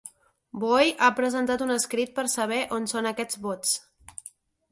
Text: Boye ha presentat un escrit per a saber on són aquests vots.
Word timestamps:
Boye 0.61 0.95
ha 1.07 1.09
presentat 1.19 1.63
un 1.65 1.73
escrit 1.75 2.15
per 2.15 2.25
a 2.29 2.33
saber 2.35 2.59
on 2.77 2.89
són 2.93 3.09
aquests 3.11 3.39
vots. 3.47 3.77